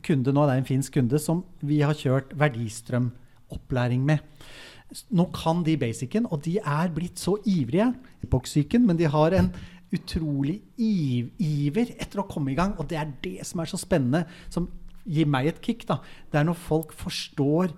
kunde 0.06 0.34
nå, 0.34 0.48
det 0.48 0.56
er 0.56 0.64
en 0.64 0.72
finsk 0.72 0.96
kunde, 0.96 1.20
som 1.22 1.44
vi 1.62 1.84
har 1.84 1.94
kjørt 1.98 2.34
verdistrømopplæring 2.40 4.08
med. 4.08 4.26
Nå 5.14 5.28
kan 5.36 5.62
de 5.66 5.78
basicen, 5.78 6.26
og 6.30 6.42
de 6.46 6.58
er 6.58 6.94
blitt 6.94 7.22
så 7.22 7.36
ivrige, 7.46 7.92
epoxsyken, 8.26 8.88
men 8.88 8.98
de 8.98 9.10
har 9.10 9.36
en 9.38 9.52
utrolig 9.94 10.60
iv 10.78 11.30
iver 11.42 11.94
etter 11.98 12.22
å 12.22 12.28
komme 12.30 12.54
i 12.54 12.58
gang. 12.58 12.76
Og 12.78 12.90
det 12.90 12.98
er 13.02 13.12
det 13.24 13.46
som 13.48 13.62
er 13.62 13.70
så 13.70 13.80
spennende, 13.82 14.26
som 14.54 14.70
gir 15.10 15.30
meg 15.30 15.50
et 15.50 15.62
kick. 15.66 15.86
da. 15.90 16.00
Det 16.32 16.42
er 16.42 16.50
når 16.50 16.58
folk 16.62 16.94
forstår 16.98 17.74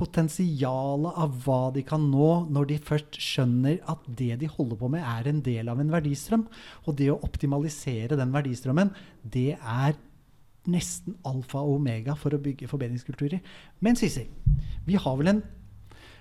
potensialet 0.00 1.16
av 1.20 1.32
hva 1.44 1.72
de 1.74 1.82
kan 1.84 2.00
nå 2.08 2.28
når 2.48 2.68
de 2.70 2.78
først 2.88 3.18
skjønner 3.20 3.82
at 3.90 4.06
det 4.06 4.38
de 4.40 4.48
holder 4.48 4.78
på 4.80 4.88
med, 4.92 5.04
er 5.04 5.28
en 5.28 5.42
del 5.44 5.68
av 5.68 5.80
en 5.80 5.92
verdistrøm. 5.92 6.46
Og 6.86 6.96
det 6.96 7.10
å 7.12 7.20
optimalisere 7.26 8.16
den 8.16 8.32
verdistrømmen, 8.32 8.94
det 9.24 9.58
er 9.58 9.98
nesten 10.70 11.16
alfa 11.28 11.60
og 11.64 11.78
omega 11.78 12.14
for 12.16 12.36
å 12.36 12.40
bygge 12.40 12.68
forbedringskulturer. 12.70 13.40
Men 13.80 13.96
Sissel, 13.96 14.28
vi 14.86 14.96
har 15.00 15.16
vel 15.20 15.34
en 15.34 15.42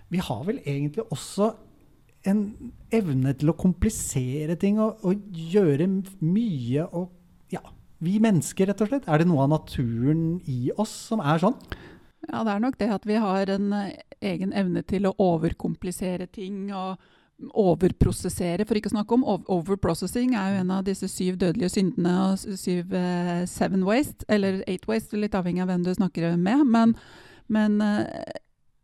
Vi 0.10 0.22
har 0.24 0.46
vel 0.48 0.62
egentlig 0.66 1.06
også 1.14 1.54
en 2.28 2.42
evne 2.92 3.34
til 3.40 3.52
å 3.52 3.58
komplisere 3.58 4.58
ting 4.60 4.80
og, 4.84 5.04
og 5.08 5.22
gjøre 5.54 5.88
mye 6.20 6.88
og 6.90 7.16
Ja, 7.50 7.64
vi 7.98 8.20
mennesker, 8.22 8.70
rett 8.70 8.82
og 8.84 8.92
slett. 8.92 9.08
Er 9.10 9.22
det 9.22 9.26
noe 9.30 9.48
av 9.48 9.54
naturen 9.56 10.38
i 10.46 10.70
oss 10.78 10.92
som 11.10 11.24
er 11.24 11.40
sånn? 11.42 11.56
Ja, 12.28 12.44
det 12.46 12.52
er 12.54 12.62
nok 12.62 12.78
det 12.78 12.90
at 12.94 13.08
vi 13.10 13.16
har 13.18 13.50
en 13.50 13.72
eh, 13.74 13.96
egen 14.22 14.52
evne 14.54 14.84
til 14.86 15.08
å 15.10 15.16
overkomplisere 15.18 16.28
ting 16.30 16.68
og 16.76 17.00
overprosessere, 17.40 18.66
for 18.68 18.78
ikke 18.78 18.92
å 18.92 18.96
snakke 18.98 19.16
om. 19.16 19.24
Overprocessing 19.50 20.36
er 20.38 20.54
jo 20.54 20.62
en 20.66 20.74
av 20.76 20.84
disse 20.86 21.08
syv 21.10 21.40
dødelige 21.40 21.72
syndene 21.78 22.14
og 22.28 22.60
syv 22.60 22.94
eh, 23.00 23.46
seven 23.50 23.86
waste, 23.88 24.28
eller 24.30 24.62
eight 24.68 24.86
waste, 24.90 25.18
litt 25.18 25.38
avhengig 25.40 25.64
av 25.64 25.72
hvem 25.72 25.88
du 25.88 25.94
snakker 25.96 26.36
med. 26.38 26.66
Men, 26.68 26.96
men 27.50 27.80
uh, 27.82 28.04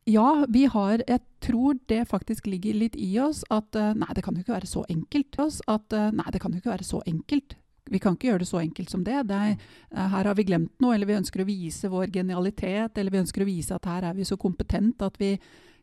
ja, 0.05 0.45
vi 0.50 0.65
har 0.69 1.01
Jeg 1.07 1.21
tror 1.41 1.77
det 1.89 2.07
faktisk 2.07 2.47
ligger 2.47 2.74
litt 2.74 2.95
i 2.95 3.19
oss 3.19 3.43
at 3.50 3.75
uh, 3.75 3.93
nei, 3.97 4.12
det 4.13 4.24
kan 4.25 4.35
jo 4.35 4.45
ikke 4.45 4.53
være 4.53 4.69
så 4.69 4.85
enkelt. 4.89 5.39
At 5.67 5.93
nei, 6.13 6.27
det 6.31 6.41
kan 6.41 6.53
jo 6.53 6.62
ikke 6.62 6.74
være 6.74 6.88
så 6.88 7.01
enkelt 7.05 7.57
vi 7.91 8.01
kan 8.01 8.15
ikke 8.15 8.31
gjøre 8.31 8.41
det 8.41 8.50
så 8.50 8.62
enkelt 8.62 8.89
som 8.89 9.03
det. 9.05 9.27
det 9.29 9.35
er, 9.35 9.57
eh, 9.91 10.07
her 10.09 10.25
har 10.25 10.35
vi 10.35 10.43
glemt 10.43 10.74
noe, 10.81 10.95
eller 10.95 11.05
vi 11.09 11.19
ønsker 11.19 11.43
å 11.43 11.47
vise 11.47 11.89
vår 11.89 12.09
genialitet, 12.13 12.97
eller 12.97 13.12
vi 13.12 13.21
ønsker 13.21 13.43
å 13.43 13.50
vise 13.50 13.75
at 13.75 13.85
her 13.85 14.09
er 14.09 14.13
vi 14.17 14.25
så 14.25 14.38
kompetent 14.38 15.01
at 15.05 15.19
vi 15.21 15.35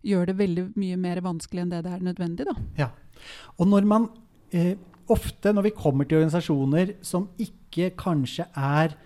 gjør 0.02 0.26
det 0.26 0.38
veldig 0.38 0.64
mye 0.74 0.96
mer 0.98 1.20
vanskelig 1.22 1.62
enn 1.62 1.70
det 1.70 1.84
det 1.84 1.92
er 1.92 2.02
nødvendig. 2.02 2.46
Da. 2.48 2.56
Ja. 2.78 2.88
Og 3.58 3.70
når 3.70 3.86
man 3.86 4.08
eh, 4.50 4.74
ofte, 5.08 5.52
når 5.52 5.68
vi 5.68 5.76
kommer 5.78 6.04
til 6.04 6.18
organisasjoner 6.18 6.96
som 7.06 7.28
ikke 7.38 7.92
kanskje 7.96 8.48
er 8.56 8.96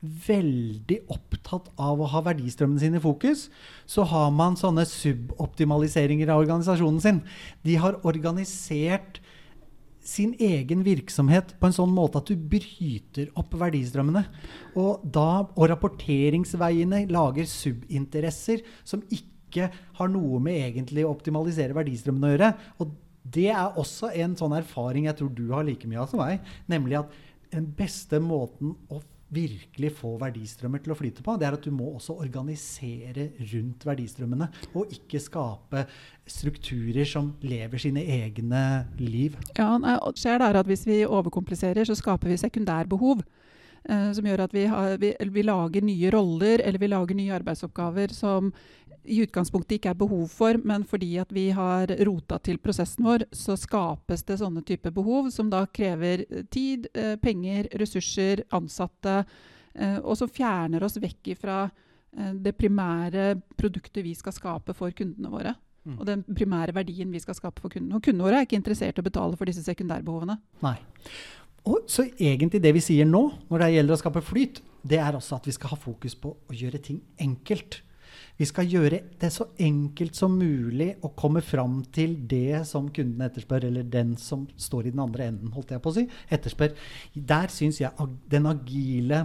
veldig 0.00 1.00
opptatt 1.10 1.72
av 1.80 1.98
å 1.98 2.08
ha 2.12 2.22
verdistrømmene 2.28 2.82
sine 2.82 3.00
i 3.00 3.02
fokus, 3.02 3.48
så 3.88 4.04
har 4.06 4.30
man 4.34 4.58
sånne 4.58 4.84
suboptimaliseringer 4.86 6.30
av 6.30 6.44
organisasjonen 6.44 7.02
sin. 7.02 7.24
De 7.66 7.78
har 7.82 7.98
organisert 8.06 9.18
sin 10.08 10.32
egen 10.40 10.84
virksomhet 10.86 11.52
på 11.60 11.68
en 11.68 11.74
sånn 11.76 11.90
måte 11.92 12.22
at 12.22 12.30
du 12.30 12.38
bryter 12.38 13.28
opp 13.36 13.58
verdistrømmene. 13.60 14.22
Og, 14.78 15.02
da, 15.04 15.44
og 15.50 15.68
rapporteringsveiene 15.74 17.04
lager 17.12 17.48
subinteresser 17.50 18.62
som 18.88 19.02
ikke 19.12 19.68
har 19.98 20.10
noe 20.12 20.40
med 20.44 20.62
egentlig 20.62 21.04
å 21.04 21.12
optimalisere 21.12 21.76
verdistrømmene 21.76 22.30
å 22.30 22.34
gjøre. 22.34 22.50
Og 22.80 22.96
det 23.28 23.50
er 23.52 23.76
også 23.80 24.12
en 24.16 24.36
sånn 24.38 24.56
erfaring 24.56 25.08
jeg 25.08 25.18
tror 25.18 25.32
du 25.34 25.48
har 25.52 25.66
like 25.66 25.88
mye 25.90 26.00
av 26.00 26.08
som 26.12 26.22
meg. 26.22 26.46
Nemlig 26.70 27.02
at 27.02 27.16
den 27.52 27.68
beste 27.76 28.20
måten 28.22 28.76
å 28.92 29.02
virkelig 29.34 29.90
få 29.98 30.14
verdistrømmer 30.20 30.82
til 30.82 30.94
å 30.94 30.98
flyte 30.98 31.24
på, 31.24 31.36
det 31.36 31.48
er 31.48 31.56
at 31.58 31.64
du 31.64 31.72
må 31.74 31.90
også 31.94 32.16
organisere 32.22 33.28
rundt 33.52 33.84
verdistrømmene. 33.88 34.48
Og 34.72 34.94
ikke 34.94 35.20
skape 35.22 35.84
strukturer 36.28 37.08
som 37.08 37.34
lever 37.44 37.82
sine 37.82 38.04
egne 38.04 38.62
liv. 39.00 39.36
Ja, 39.58 39.74
det 39.80 39.98
skjer 40.20 40.40
der 40.44 40.62
at 40.62 40.68
Hvis 40.68 40.86
vi 40.86 41.04
overkompliserer, 41.06 41.84
så 41.84 41.96
skaper 41.96 42.28
vi 42.28 42.40
sekundærbehov. 42.40 43.22
Eh, 43.88 44.10
som 44.12 44.26
gjør 44.26 44.42
at 44.44 44.54
vi, 44.54 44.66
har, 44.68 44.96
vi, 45.00 45.14
vi, 45.32 45.42
lager 45.46 45.84
nye 45.86 46.10
roller 46.12 46.60
eller 46.60 46.82
vi 46.82 46.90
lager 46.90 47.16
nye 47.16 47.32
arbeidsoppgaver 47.38 48.12
som 48.12 48.50
i 49.08 49.22
utgangspunktet 49.24 49.78
ikke 49.78 49.92
er 49.92 49.98
behov 49.98 50.26
for, 50.32 50.58
men 50.68 50.84
fordi 50.88 51.14
at 51.22 51.32
vi 51.34 51.48
har 51.56 51.90
rota 52.06 52.38
til 52.44 52.60
prosessen 52.62 53.06
vår, 53.08 53.26
så 53.34 53.56
skapes 53.58 54.24
det 54.28 54.38
sånne 54.42 54.62
typer 54.68 54.94
behov 54.94 55.30
som 55.34 55.50
da 55.52 55.64
krever 55.66 56.24
eh, 56.28 56.44
tid, 56.52 56.90
eh, 56.94 57.16
penger, 57.20 57.70
ressurser, 57.80 58.44
ansatte, 58.54 59.22
eh, 59.74 59.98
og 60.02 60.18
som 60.20 60.30
fjerner 60.32 60.84
oss 60.84 61.00
vekk 61.00 61.34
fra 61.38 61.66
det 62.18 62.54
primære 62.56 63.34
produktet 63.60 64.00
vi 64.02 64.14
skal 64.16 64.32
skape 64.32 64.72
for 64.74 64.90
kundene 64.96 65.28
våre. 65.30 65.52
Mm. 65.84 65.98
Og 66.00 66.06
den 66.08 66.22
primære 66.24 66.72
verdien 66.74 67.12
vi 67.12 67.20
skal 67.20 67.36
skape 67.36 67.60
for 67.60 67.70
kundene. 67.70 67.98
Og 67.98 68.02
kundene 68.02 68.24
våre 68.24 68.40
er 68.40 68.46
ikke 68.46 68.56
interessert 68.58 68.96
i 68.96 69.02
å 69.02 69.06
betale 69.06 69.36
for 69.38 69.46
disse 69.46 69.62
sekundærbehovene. 69.66 70.38
Nei. 70.64 70.72
Og 71.68 71.84
så 71.92 72.06
egentlig 72.08 72.62
det 72.64 72.72
vi 72.74 72.82
sier 72.82 73.06
nå, 73.06 73.20
når 73.52 73.62
det 73.62 73.68
gjelder 73.74 73.94
å 73.94 74.00
skape 74.00 74.24
flyt, 74.24 74.62
det 74.88 74.98
er 75.04 75.20
også 75.20 75.36
at 75.36 75.50
vi 75.50 75.54
skal 75.54 75.74
ha 75.74 75.78
fokus 75.78 76.16
på 76.18 76.32
å 76.32 76.56
gjøre 76.56 76.80
ting 76.88 77.02
enkelt. 77.20 77.82
Vi 78.38 78.46
skal 78.46 78.70
gjøre 78.70 79.00
det 79.18 79.32
så 79.34 79.48
enkelt 79.58 80.14
som 80.14 80.36
mulig 80.38 80.92
å 81.02 81.10
komme 81.18 81.42
fram 81.42 81.80
til 81.94 82.14
det 82.30 82.62
som 82.68 82.86
kunden 82.94 83.24
etterspør, 83.26 83.66
eller 83.66 83.88
den 83.90 84.14
som 84.20 84.46
står 84.54 84.86
i 84.86 84.92
den 84.94 85.02
andre 85.02 85.26
enden, 85.32 85.50
holdt 85.56 85.74
jeg 85.74 85.82
på 85.82 85.90
å 85.90 85.96
si, 85.96 86.06
etterspør. 86.30 86.76
Der 87.14 87.50
syns 87.50 87.80
jeg 87.82 88.08
den 88.30 88.46
agile 88.46 89.24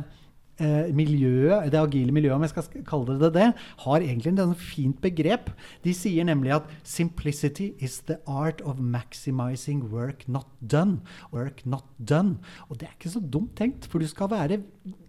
miljøet, 0.94 1.72
det 1.72 1.80
agile 1.80 2.14
miljøet, 2.14 2.36
om 2.36 2.44
jeg 2.46 2.54
skal 2.54 2.86
kalle 2.86 3.18
det 3.20 3.32
det, 3.34 3.48
har 3.86 4.06
egentlig 4.06 4.34
et 4.34 4.62
fint 4.62 5.00
begrep. 5.02 5.50
De 5.84 5.94
sier 5.94 6.24
nemlig 6.24 6.54
at 6.56 6.70
'simplicity 6.84 7.74
is 7.80 8.02
the 8.02 8.18
art 8.28 8.62
of 8.62 8.80
maximizing 8.80 9.84
work 9.92 10.28
not 10.28 10.48
done'. 10.62 11.02
Work 11.32 11.66
not 11.66 11.86
done. 11.98 12.38
Og 12.70 12.80
det 12.80 12.88
er 12.88 12.94
ikke 13.00 13.10
så 13.10 13.20
dumt 13.20 13.56
tenkt, 13.56 13.86
for 13.86 14.00
du 14.00 14.08
skal 14.08 14.30
være 14.30 14.62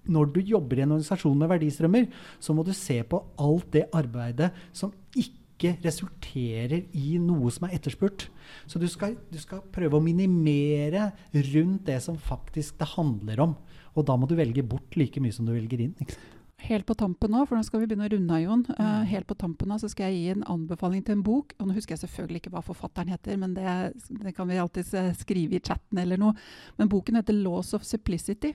Når 0.06 0.24
du 0.34 0.40
jobber 0.40 0.76
i 0.76 0.82
en 0.82 0.92
organisasjon 0.92 1.38
med 1.38 1.48
verdistrømmer, 1.48 2.06
så 2.38 2.52
må 2.52 2.62
du 2.62 2.72
se 2.72 3.02
på 3.02 3.24
alt 3.38 3.72
det 3.72 3.86
arbeidet 3.92 4.50
som 4.72 4.92
ikke 5.16 5.43
resulterer 5.62 6.84
i 6.92 7.16
noe 7.22 7.50
som 7.54 7.68
er 7.68 7.76
etterspurt. 7.78 8.28
Så 8.66 8.80
du 8.82 8.86
skal, 8.90 9.16
du 9.30 9.38
skal 9.40 9.62
prøve 9.72 9.98
å 9.98 10.04
minimere 10.04 11.12
rundt 11.32 11.86
det 11.86 12.00
som 12.02 12.18
faktisk 12.18 12.78
det 12.80 12.90
handler 12.96 13.40
om. 13.40 13.56
Og 13.94 14.06
da 14.06 14.16
må 14.18 14.26
du 14.26 14.34
velge 14.36 14.64
bort 14.66 14.96
like 14.98 15.20
mye 15.22 15.32
som 15.32 15.46
du 15.46 15.54
velger 15.54 15.86
inn. 15.86 15.94
helt 16.64 16.86
på 16.86 16.94
tampen 16.96 17.30
nå, 17.30 17.44
for 17.44 17.58
nå 17.58 17.62
skal 17.66 17.82
vi 17.82 17.86
begynne 17.90 18.06
å 18.08 18.12
runde 18.14 18.34
av, 18.34 18.40
Jon. 18.40 18.66
Uh, 18.78 19.02
helt 19.04 19.26
på 19.28 19.36
tampen 19.36 19.68
nå 19.68 19.76
så 19.78 19.90
skal 19.92 20.10
jeg 20.10 20.20
gi 20.20 20.28
en 20.32 20.46
anbefaling 20.48 21.04
til 21.04 21.18
en 21.18 21.24
bok. 21.24 21.52
Og 21.58 21.68
nå 21.68 21.76
husker 21.76 21.94
jeg 21.94 22.04
selvfølgelig 22.06 22.40
ikke 22.42 22.54
hva 22.54 22.64
forfatteren 22.64 23.12
heter, 23.12 23.36
men 23.40 23.56
det, 23.56 23.74
det 24.24 24.34
kan 24.36 24.48
vi 24.48 24.60
alltids 24.62 24.94
eh, 24.96 25.12
skrive 25.18 25.58
i 25.58 25.64
chatten 25.64 26.00
eller 26.00 26.20
noe. 26.20 26.34
Men 26.78 26.90
boken 26.92 27.20
heter 27.20 27.36
'Laws 27.36 27.74
of 27.76 27.84
Simplicity'. 27.84 28.54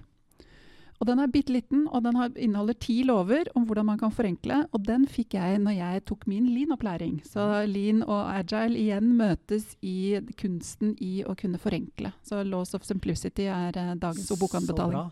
Og 1.00 1.08
Den 1.08 1.20
er 1.24 1.30
bitte 1.32 1.54
liten, 1.56 1.86
og 1.88 2.04
den 2.04 2.18
har, 2.20 2.32
inneholder 2.36 2.76
ti 2.76 2.98
lover 3.08 3.48
om 3.56 3.64
hvordan 3.64 3.88
man 3.88 4.00
kan 4.02 4.12
forenkle. 4.12 4.66
Og 4.76 4.84
den 4.84 5.06
fikk 5.08 5.38
jeg 5.38 5.62
når 5.64 5.78
jeg 5.78 6.04
tok 6.12 6.26
min 6.28 6.50
lean-opplæring. 6.52 7.22
Så 7.24 7.46
lean 7.72 8.04
og 8.04 8.28
agile 8.34 8.76
igjen 8.76 9.14
møtes 9.16 9.78
i 9.80 10.20
kunsten 10.42 10.98
i 11.00 11.22
å 11.24 11.38
kunne 11.40 11.62
forenkle. 11.62 12.12
Så 12.22 12.44
'Laws 12.44 12.76
of 12.76 12.84
Simplicity' 12.84 13.48
er 13.48 13.80
eh, 13.80 13.96
dagens 13.96 14.28
bokanbefaling. 14.40 14.92
bra. 14.92 15.10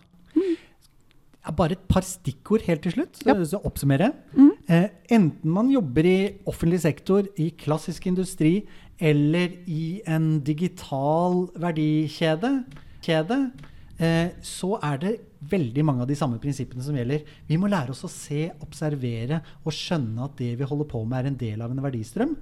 Ja, 1.47 1.51
Bare 1.55 1.71
et 1.71 1.87
par 1.87 2.03
stikkord 2.03 2.65
helt 2.67 2.81
til 2.83 2.91
slutt, 2.91 3.15
så, 3.23 3.45
så 3.47 3.59
jeg. 3.87 4.11
Mm. 4.35 4.51
Eh, 4.67 4.89
enten 5.09 5.49
man 5.49 5.71
jobber 5.71 6.03
i 6.03 6.33
offentlig 6.45 6.81
sektor, 6.81 7.23
i 7.37 7.53
klassisk 7.55 8.07
industri 8.07 8.67
eller 8.99 9.55
i 9.65 10.01
en 10.07 10.41
digital 10.41 11.47
verdikjede, 11.55 12.65
kjede, 13.01 13.51
eh, 13.99 14.29
så 14.41 14.79
er 14.83 14.97
det 14.97 15.15
veldig 15.39 15.83
mange 15.85 16.03
av 16.03 16.09
de 16.09 16.17
samme 16.17 16.39
prinsippene 16.41 16.83
som 16.83 16.95
gjelder. 16.97 17.25
Vi 17.47 17.57
må 17.59 17.69
lære 17.71 17.93
oss 17.93 18.05
å 18.07 18.11
se, 18.11 18.47
observere 18.63 19.41
og 19.63 19.75
skjønne 19.75 20.25
at 20.25 20.37
det 20.39 20.53
vi 20.59 20.67
holder 20.67 20.89
på 20.89 21.03
med, 21.05 21.19
er 21.19 21.31
en 21.31 21.41
del 21.41 21.63
av 21.65 21.73
en 21.73 21.83
verdistrøm. 21.85 22.33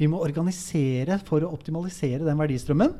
Vi 0.00 0.08
må 0.10 0.20
organisere 0.24 1.20
for 1.26 1.44
å 1.44 1.52
optimalisere 1.54 2.26
den 2.26 2.40
verdistrømmen. 2.40 2.94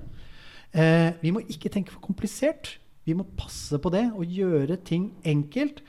Eh, 0.75 1.11
vi 1.21 1.35
må 1.35 1.43
ikke 1.51 1.73
tenke 1.73 1.95
for 1.95 2.05
komplisert. 2.05 2.77
Vi 3.05 3.17
må 3.17 3.27
passe 3.37 3.79
på 3.83 3.93
det 3.93 4.07
og 4.15 4.31
gjøre 4.31 4.79
ting 4.87 5.11
enkelt. 5.27 5.83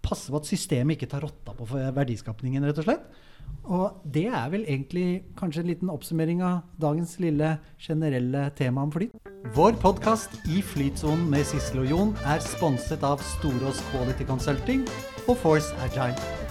Passe 0.00 0.32
på 0.32 0.38
at 0.40 0.48
systemet 0.48 0.96
ikke 0.96 1.10
tar 1.10 1.24
rotta 1.26 1.52
på 1.56 1.66
verdiskapningen, 1.68 2.64
rett 2.64 2.80
og 2.80 2.86
slett. 2.86 3.08
Og 3.70 4.00
det 4.14 4.26
er 4.26 4.50
vel 4.50 4.64
egentlig 4.66 5.22
kanskje 5.38 5.62
en 5.62 5.70
liten 5.70 5.92
oppsummering 5.92 6.42
av 6.42 6.62
dagens 6.82 7.16
lille 7.22 7.52
generelle 7.78 8.48
tema 8.58 8.82
om 8.82 8.92
flyt. 8.94 9.14
Vår 9.54 9.78
podkast 9.82 10.34
I 10.50 10.60
flytsonen 10.62 11.28
med 11.30 11.46
Sissel 11.48 11.84
og 11.84 11.90
Jon 11.94 12.14
er 12.26 12.42
sponset 12.44 13.06
av 13.06 13.22
Storås 13.36 13.82
Quality 13.92 14.26
Consulting 14.28 14.86
og 15.28 15.36
Force 15.38 15.74
Agile. 15.86 16.49